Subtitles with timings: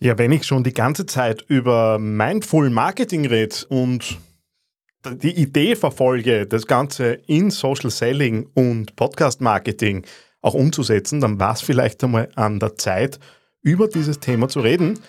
[0.00, 4.18] Ja, wenn ich schon die ganze Zeit über Mindful Marketing rede und
[5.04, 10.06] die Idee verfolge, das Ganze in Social Selling und Podcast Marketing
[10.40, 13.18] auch umzusetzen, dann war es vielleicht einmal an der Zeit,
[13.60, 15.00] über dieses Thema zu reden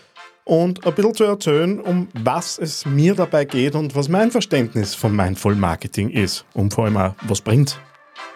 [0.44, 4.96] und ein bisschen zu erzählen, um was es mir dabei geht und was mein Verständnis
[4.96, 7.80] von Mindful Marketing ist und vor allem auch, was bringt.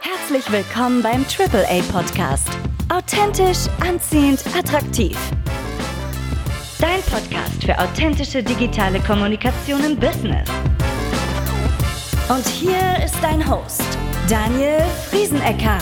[0.02, 2.50] Herzlich willkommen beim AAA Podcast.
[2.90, 5.18] Authentisch, anziehend, attraktiv
[6.84, 10.50] Dein Podcast für authentische digitale Kommunikation im Business.
[12.28, 13.82] Und hier ist dein Host,
[14.28, 15.78] Daniel Friesenecker.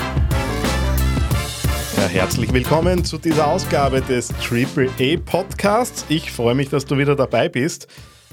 [1.97, 6.05] Ja, herzlich willkommen zu dieser Ausgabe des AAA Podcasts.
[6.07, 7.87] Ich freue mich, dass du wieder dabei bist.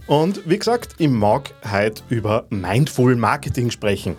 [0.07, 4.15] Und wie gesagt, ich mag heute über Mindful Marketing sprechen.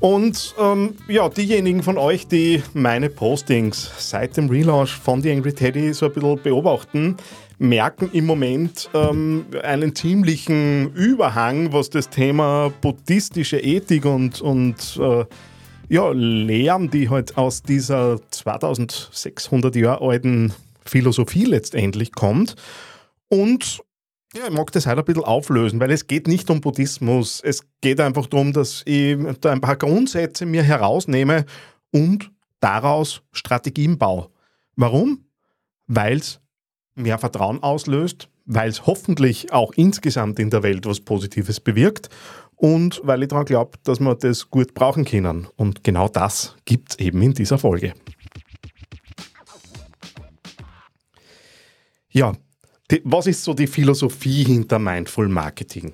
[0.00, 5.52] Und ähm, ja, diejenigen von euch, die meine Postings seit dem Relaunch von The Angry
[5.52, 7.16] Teddy so ein bisschen beobachten,
[7.58, 15.24] merken im Moment ähm, einen ziemlichen Überhang, was das Thema buddhistische Ethik und, und äh,
[15.88, 20.52] ja, Lehren, die halt aus dieser 2600 Jahre alten
[20.84, 22.54] Philosophie letztendlich kommt.
[23.28, 23.80] Und
[24.34, 27.40] ja, ich mag das heute ein bisschen auflösen, weil es geht nicht um Buddhismus.
[27.42, 31.46] Es geht einfach darum, dass ich da ein paar Grundsätze mir herausnehme
[31.90, 34.28] und daraus Strategien baue.
[34.76, 35.24] Warum?
[35.86, 36.40] Weil es
[36.98, 42.08] mehr Vertrauen auslöst, weil es hoffentlich auch insgesamt in der Welt was Positives bewirkt
[42.56, 45.46] und weil ich daran glaube, dass wir das gut brauchen können.
[45.56, 47.94] Und genau das gibt es eben in dieser Folge.
[52.10, 52.32] Ja,
[52.90, 55.92] die, was ist so die Philosophie hinter Mindful Marketing?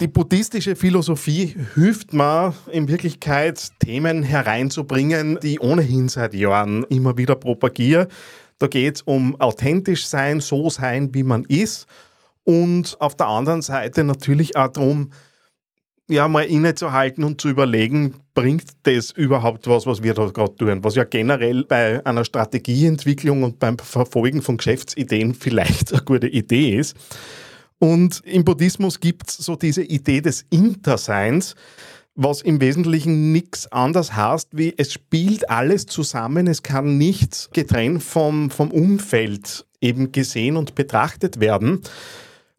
[0.00, 7.16] Die buddhistische Philosophie hilft mir in Wirklichkeit Themen hereinzubringen, die ich ohnehin seit Jahren immer
[7.16, 8.08] wieder propagiere,
[8.62, 11.86] da geht es um authentisch sein, so sein, wie man ist.
[12.44, 15.10] Und auf der anderen Seite natürlich auch darum,
[16.08, 20.84] ja, mal innezuhalten und zu überlegen, bringt das überhaupt was, was wir da gerade tun?
[20.84, 26.76] Was ja generell bei einer Strategieentwicklung und beim Verfolgen von Geschäftsideen vielleicht eine gute Idee
[26.76, 26.96] ist.
[27.78, 31.56] Und im Buddhismus gibt es so diese Idee des Interseins,
[32.14, 38.02] was im Wesentlichen nichts anderes heißt, wie es spielt alles zusammen, es kann nichts getrennt
[38.02, 41.80] vom, vom Umfeld eben gesehen und betrachtet werden.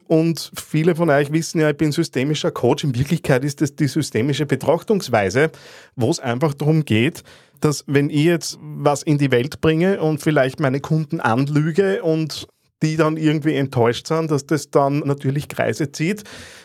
[0.08, 2.84] Und viele von euch wissen ja, ich bin systemischer Coach.
[2.84, 5.50] In Wirklichkeit ist das die systemische Betrachtungsweise,
[5.96, 7.24] wo es einfach darum geht,
[7.62, 12.48] dass wenn ich jetzt was in die Welt bringe und vielleicht meine Kunden anlüge und
[12.84, 16.24] die dann irgendwie enttäuscht sind, dass das dann natürlich Kreise zieht,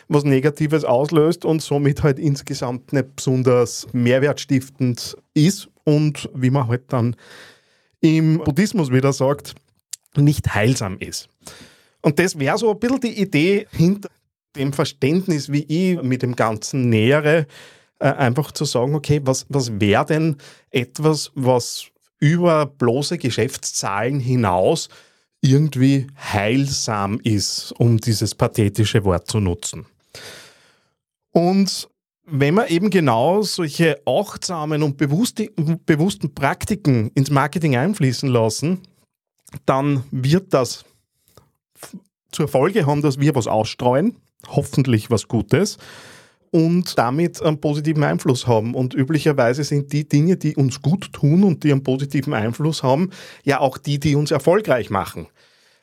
[0.09, 6.83] was Negatives auslöst und somit halt insgesamt nicht besonders mehrwertstiftend ist und wie man halt
[6.89, 7.15] dann
[8.01, 9.55] im Buddhismus wieder sagt,
[10.17, 11.29] nicht heilsam ist.
[12.01, 14.09] Und das wäre so ein bisschen die Idee hinter
[14.55, 17.45] dem Verständnis, wie ich mit dem Ganzen nähere,
[17.99, 20.37] äh, einfach zu sagen, okay, was, was wäre denn
[20.71, 21.87] etwas, was
[22.19, 24.89] über bloße Geschäftszahlen hinaus
[25.41, 29.85] irgendwie heilsam ist, um dieses pathetische Wort zu nutzen.
[31.31, 31.89] Und
[32.25, 38.81] wenn wir eben genau solche achtsamen und bewussten Praktiken ins Marketing einfließen lassen,
[39.65, 40.85] dann wird das
[42.31, 44.17] zur Folge haben, dass wir was ausstreuen,
[44.47, 45.77] hoffentlich was Gutes,
[46.51, 48.73] und damit einen positiven Einfluss haben.
[48.73, 53.09] Und üblicherweise sind die Dinge, die uns gut tun und die einen positiven Einfluss haben,
[53.43, 55.27] ja auch die, die uns erfolgreich machen.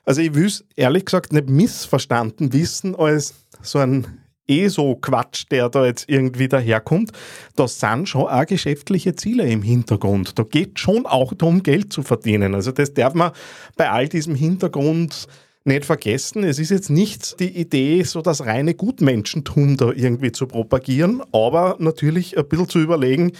[0.04, 4.06] Also ich will es ehrlich gesagt nicht missverstanden wissen als so ein
[4.48, 7.10] ESO-Quatsch, der da jetzt irgendwie daherkommt.
[7.56, 10.38] Da sind schon auch geschäftliche Ziele im Hintergrund.
[10.38, 12.54] Da geht schon auch darum, Geld zu verdienen.
[12.54, 13.32] Also das darf man
[13.76, 15.26] bei all diesem Hintergrund
[15.66, 20.46] nicht vergessen, es ist jetzt nicht die Idee, so das reine Gutmenschentum da irgendwie zu
[20.46, 23.32] propagieren, aber natürlich ein bisschen zu überlegen,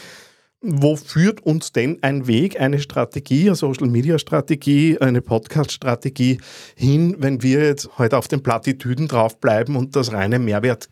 [0.61, 6.39] wo führt uns denn ein Weg, eine Strategie, eine Social-Media-Strategie, eine Podcast-Strategie
[6.75, 10.89] hin, wenn wir jetzt heute auf den Plattitüden draufbleiben und das reine Mehrwert,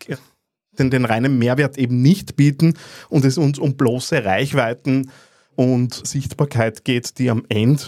[0.79, 2.75] den, den reinen Mehrwert eben nicht bieten
[3.09, 5.11] und es uns um bloße Reichweiten
[5.55, 7.83] und Sichtbarkeit geht, die am Ende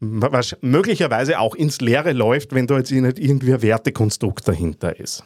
[0.00, 5.22] was möglicherweise auch ins Leere läuft, wenn da jetzt nicht irgendwie ein Wertekonstrukt dahinter ist.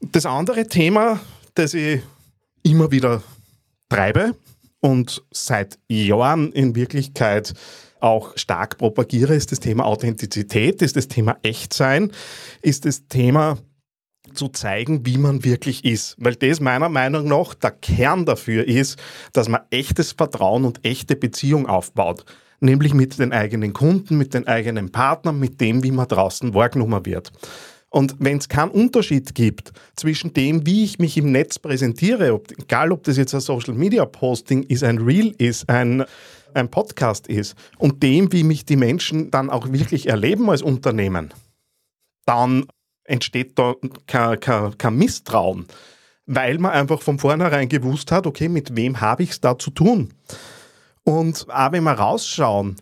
[0.00, 1.20] Das andere Thema,
[1.54, 2.00] das ich
[2.62, 3.22] immer wieder
[3.90, 4.34] treibe
[4.80, 7.54] und seit Jahren in Wirklichkeit
[8.00, 12.12] auch stark propagiere, ist das Thema Authentizität, ist das Thema Echtsein,
[12.62, 13.58] ist das Thema
[14.38, 16.16] zu zeigen, wie man wirklich ist.
[16.18, 18.98] Weil das meiner Meinung nach der Kern dafür ist,
[19.32, 22.24] dass man echtes Vertrauen und echte Beziehung aufbaut.
[22.60, 27.04] Nämlich mit den eigenen Kunden, mit den eigenen Partnern, mit dem, wie man draußen wahrgenommen
[27.04, 27.30] wird.
[27.90, 32.50] Und wenn es keinen Unterschied gibt zwischen dem, wie ich mich im Netz präsentiere, ob,
[32.58, 36.04] egal ob das jetzt ein Social Media Posting ist, ein Reel ist, ein,
[36.54, 41.32] ein Podcast ist, und dem, wie mich die Menschen dann auch wirklich erleben als Unternehmen,
[42.26, 42.66] dann
[43.08, 43.74] entsteht da
[44.06, 45.66] kein, kein, kein Misstrauen,
[46.26, 49.70] weil man einfach von vornherein gewusst hat, okay, mit wem habe ich es da zu
[49.70, 50.14] tun?
[51.04, 52.76] Und auch wenn wir rausschauen,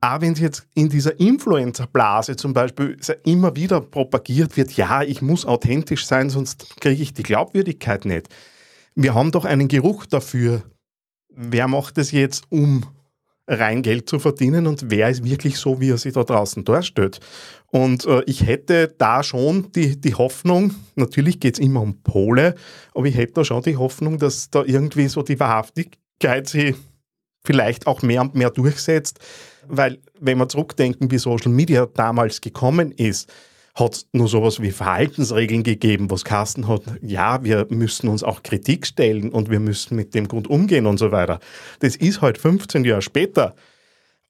[0.00, 5.22] auch wenn es jetzt in dieser Influencer-Blase zum Beispiel immer wieder propagiert wird, ja, ich
[5.22, 8.28] muss authentisch sein, sonst kriege ich die Glaubwürdigkeit nicht.
[8.94, 10.62] Wir haben doch einen Geruch dafür,
[11.28, 12.84] wer macht es jetzt, um
[13.48, 17.18] rein Geld zu verdienen und wer ist wirklich so, wie er sich da draußen darstellt.
[17.70, 22.54] Und äh, ich hätte da schon die, die Hoffnung, natürlich geht es immer um Pole,
[22.94, 26.76] aber ich hätte da schon die Hoffnung, dass da irgendwie so die Wahrhaftigkeit sich
[27.44, 29.20] vielleicht auch mehr und mehr durchsetzt,
[29.66, 33.32] weil wenn wir zurückdenken, wie Social Media damals gekommen ist,
[33.78, 38.42] hat es nur sowas wie Verhaltensregeln gegeben, was Carsten hat, ja, wir müssen uns auch
[38.42, 41.38] Kritik stellen und wir müssen mit dem gut umgehen und so weiter.
[41.80, 43.54] Das ist halt 15 Jahre später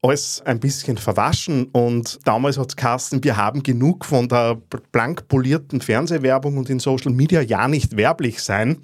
[0.02, 4.60] alles ein bisschen verwaschen und damals hat Carsten, wir haben genug von der
[4.92, 8.78] blank polierten Fernsehwerbung und in Social Media ja nicht werblich sein.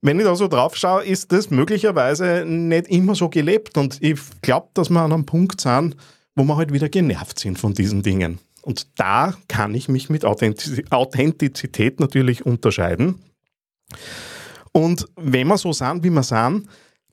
[0.00, 3.78] Wenn ich da so drauf schaue, ist das möglicherweise nicht immer so gelebt.
[3.78, 5.96] Und ich glaube, dass wir an einem Punkt sind,
[6.34, 8.38] wo wir halt wieder genervt sind von diesen Dingen.
[8.64, 13.22] Und da kann ich mich mit Authentizität natürlich unterscheiden.
[14.72, 16.66] Und wenn wir so sind, wie wir sind,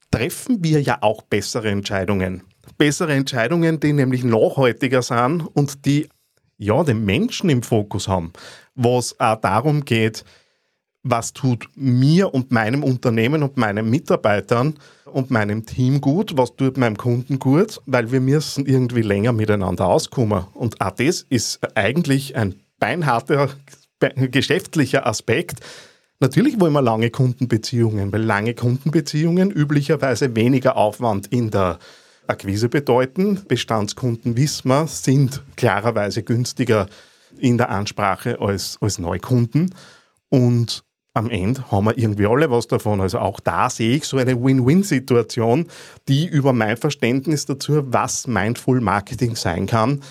[0.10, 2.44] treffen wir ja auch bessere Entscheidungen.
[2.78, 6.08] Bessere Entscheidungen, die nämlich nachhaltiger sind und die
[6.58, 8.32] ja den Menschen im Fokus haben,
[8.76, 10.24] wo es auch darum geht,
[11.04, 14.76] was tut mir und meinem Unternehmen und meinen Mitarbeitern
[15.06, 19.88] und meinem Team gut, was tut meinem Kunden gut, weil wir müssen irgendwie länger miteinander
[19.88, 20.46] auskommen.
[20.54, 23.50] Und auch das ist eigentlich ein beinharter
[24.00, 25.60] geschäftlicher Aspekt.
[26.20, 31.80] Natürlich wollen wir lange Kundenbeziehungen, weil lange Kundenbeziehungen üblicherweise weniger Aufwand in der
[32.28, 33.42] Akquise bedeuten.
[33.48, 36.88] Bestandskunden, wissen wir, sind klarerweise günstiger
[37.40, 39.74] in der Ansprache als, als Neukunden.
[40.30, 43.02] Und am Ende haben wir irgendwie alle was davon.
[43.02, 45.68] Also auch da sehe ich so eine Win-Win-Situation,
[46.08, 50.02] die über mein Verständnis dazu, was Mindful Marketing sein kann,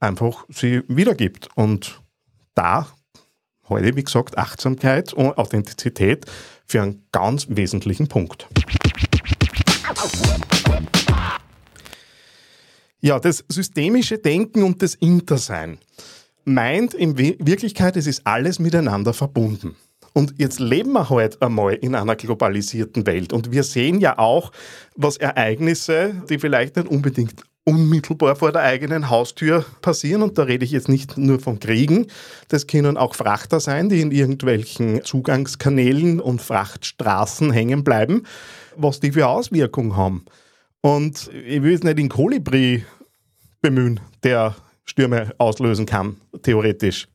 [0.00, 1.48] einfach sie wiedergibt.
[1.54, 2.00] Und
[2.54, 2.88] da
[3.68, 6.26] heute, wie gesagt, Achtsamkeit und Authentizität
[6.66, 8.48] für einen ganz wesentlichen Punkt.
[13.00, 15.78] Ja, das systemische Denken und das Intersein
[16.44, 19.76] meint in Wirklichkeit, es ist alles miteinander verbunden.
[20.12, 23.32] Und jetzt leben wir halt einmal in einer globalisierten Welt.
[23.32, 24.52] Und wir sehen ja auch,
[24.96, 30.22] was Ereignisse, die vielleicht nicht unbedingt unmittelbar vor der eigenen Haustür passieren.
[30.22, 32.06] Und da rede ich jetzt nicht nur von Kriegen.
[32.48, 38.22] Das können auch Frachter sein, die in irgendwelchen Zugangskanälen und Frachtstraßen hängen bleiben,
[38.76, 40.24] was die für Auswirkungen haben.
[40.80, 42.84] Und ich will jetzt nicht den Kolibri
[43.60, 47.08] bemühen, der Stürme auslösen kann, theoretisch.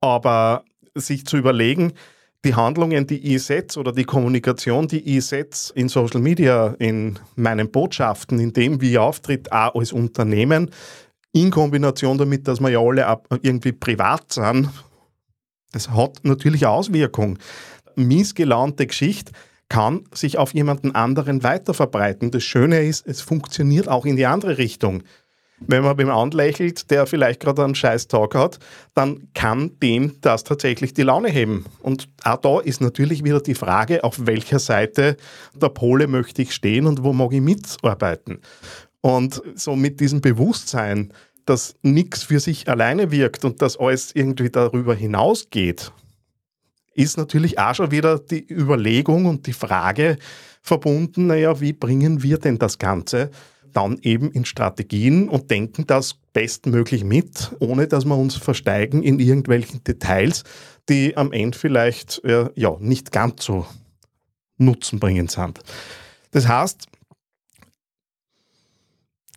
[0.00, 0.64] Aber
[0.94, 1.92] sich zu überlegen,
[2.44, 7.18] die Handlungen, die ich setze oder die Kommunikation, die ich setze in Social Media, in
[7.36, 10.70] meinen Botschaften, in dem, wie ich auftritt, auch als Unternehmen,
[11.32, 14.68] in Kombination damit, dass wir ja alle irgendwie privat sind,
[15.72, 17.38] das hat natürlich eine Auswirkung.
[17.96, 19.32] Missgelaunte Geschichte
[19.68, 22.30] kann sich auf jemanden anderen weiter verbreiten.
[22.30, 25.02] Das Schöne ist, es funktioniert auch in die andere Richtung
[25.58, 28.58] wenn man beim anlächelt, der vielleicht gerade einen scheiß Tag hat,
[28.94, 31.64] dann kann dem das tatsächlich die Laune heben.
[31.80, 35.16] Und auch da ist natürlich wieder die Frage, auf welcher Seite
[35.54, 38.40] der Pole möchte ich stehen und wo mag ich mitarbeiten.
[39.00, 41.12] Und so mit diesem Bewusstsein,
[41.46, 45.92] dass nichts für sich alleine wirkt und dass alles irgendwie darüber hinausgeht,
[46.94, 50.16] ist natürlich auch schon wieder die Überlegung und die Frage
[50.62, 53.30] verbunden, naja, wie bringen wir denn das Ganze
[53.76, 59.18] dann eben in Strategien und denken das bestmöglich mit, ohne dass wir uns versteigen in
[59.20, 60.44] irgendwelchen Details,
[60.88, 63.66] die am Ende vielleicht äh, ja, nicht ganz so
[64.56, 65.60] nutzenbringend sind.
[66.30, 66.86] Das heißt,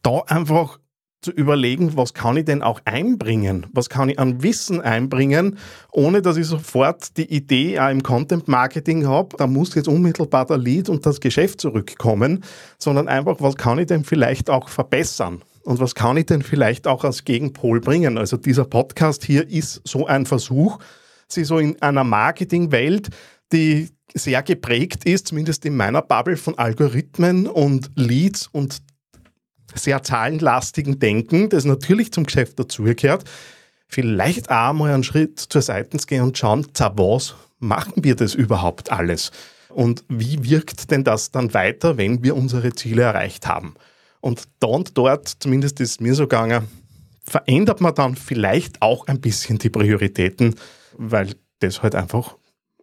[0.04, 0.80] da einfach
[1.22, 3.66] zu überlegen, was kann ich denn auch einbringen?
[3.74, 5.58] Was kann ich an Wissen einbringen,
[5.92, 10.46] ohne dass ich sofort die Idee auch im Content Marketing habe, da muss jetzt unmittelbar
[10.46, 12.44] der Lead und das Geschäft zurückkommen,
[12.78, 15.42] sondern einfach, was kann ich denn vielleicht auch verbessern?
[15.64, 18.18] Und was kann ich denn vielleicht auch als Gegenpol bringen?
[18.18, 20.80] Also dieser Podcast hier ist so ein Versuch,
[21.28, 23.10] sie so in einer Marketingwelt,
[23.52, 28.78] die sehr geprägt ist, zumindest in meiner Bubble, von Algorithmen und Leads und
[29.78, 33.24] sehr zahlenlastigen Denken, das natürlich zum Geschäft dazugehört,
[33.88, 38.92] vielleicht auch mal einen Schritt zur Seite gehen und schauen, was machen wir das überhaupt
[38.92, 39.32] alles?
[39.70, 43.76] Und wie wirkt denn das dann weiter, wenn wir unsere Ziele erreicht haben?
[44.22, 46.68] Und da und dort, zumindest ist mir so gegangen,
[47.24, 50.56] verändert man dann vielleicht auch ein bisschen die Prioritäten,
[50.98, 52.36] weil das halt einfach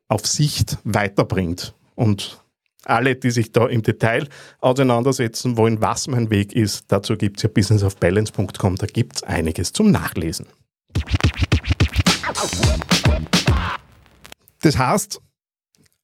[0.09, 1.75] auf Sicht weiterbringt.
[1.95, 2.44] Und
[2.87, 4.29] alle, die sich da im Detail
[4.61, 9.73] auseinandersetzen wollen, was mein Weg ist, dazu gibt es ja businessofbalance.com, da gibt es einiges
[9.73, 10.47] zum Nachlesen.
[14.63, 15.21] Das heißt,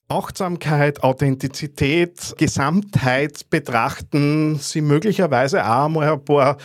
[0.09, 6.57] Achtsamkeit, Authentizität, Gesamtheit betrachten, sie möglicherweise auch mal ein paar,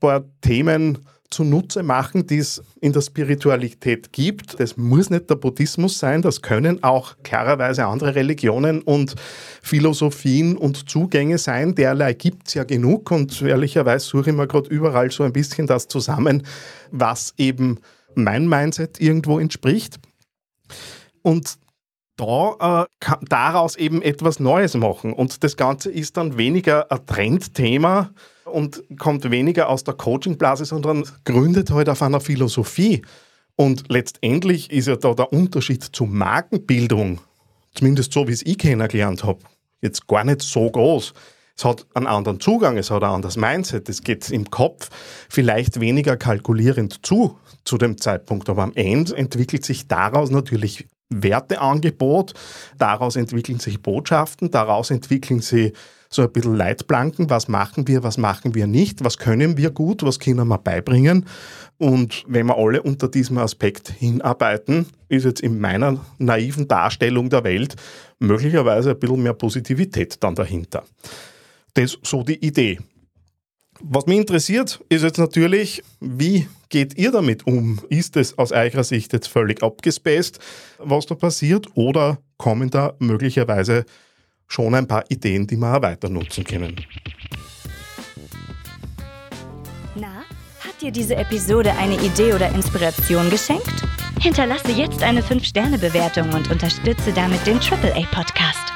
[0.00, 4.58] paar Themen zunutze machen, die es in der Spiritualität gibt.
[4.60, 9.14] Das muss nicht der Buddhismus sein, das können auch klarerweise andere Religionen und
[9.62, 11.74] Philosophien und Zugänge sein.
[11.74, 15.66] Derlei gibt es ja genug und ehrlicherweise suche ich mir gerade überall so ein bisschen
[15.66, 16.46] das zusammen,
[16.90, 17.80] was eben
[18.14, 19.98] mein Mindset irgendwo entspricht.
[21.22, 21.58] Und
[22.16, 25.12] da äh, kann daraus eben etwas Neues machen.
[25.12, 28.10] Und das Ganze ist dann weniger ein Trendthema
[28.44, 33.02] und kommt weniger aus der Coachingblase, sondern gründet halt auf einer Philosophie.
[33.56, 37.20] Und letztendlich ist ja da der Unterschied zur Markenbildung,
[37.74, 39.40] zumindest so wie es ich kennengelernt habe,
[39.80, 41.14] jetzt gar nicht so groß.
[41.56, 44.90] Es hat einen anderen Zugang, es hat ein anderes Mindset, es geht im Kopf
[45.30, 52.34] vielleicht weniger kalkulierend zu zu dem Zeitpunkt, aber am Ende entwickelt sich daraus natürlich Werteangebot,
[52.78, 55.72] daraus entwickeln sich Botschaften, daraus entwickeln sie
[56.08, 60.02] so ein bisschen Leitplanken, was machen wir, was machen wir nicht, was können wir gut,
[60.02, 61.26] was können wir beibringen.
[61.78, 67.44] Und wenn wir alle unter diesem Aspekt hinarbeiten, ist jetzt in meiner naiven Darstellung der
[67.44, 67.76] Welt
[68.18, 70.84] möglicherweise ein bisschen mehr Positivität dann dahinter.
[71.74, 72.78] Das ist so die Idee.
[73.82, 77.80] Was mich interessiert, ist jetzt natürlich, wie geht ihr damit um?
[77.88, 80.38] Ist es aus eurer Sicht jetzt völlig abgespaced,
[80.78, 83.84] was da passiert, oder kommen da möglicherweise
[84.46, 86.76] schon ein paar Ideen, die wir auch weiter nutzen können?
[89.94, 90.22] Na,
[90.60, 93.82] hat dir diese Episode eine Idee oder Inspiration geschenkt?
[94.20, 98.75] Hinterlasse jetzt eine 5-Sterne-Bewertung und unterstütze damit den AAA-Podcast.